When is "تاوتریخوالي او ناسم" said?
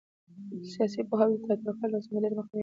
1.47-2.11